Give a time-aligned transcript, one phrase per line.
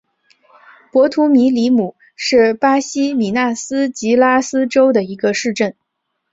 [0.91, 5.75] 博图米里姆是巴西米纳斯吉拉斯州的一个市镇。